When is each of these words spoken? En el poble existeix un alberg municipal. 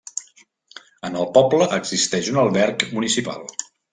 En 1.09 1.17
el 1.23 1.27
poble 1.35 1.67
existeix 1.77 2.31
un 2.33 2.41
alberg 2.47 2.89
municipal. 2.97 3.49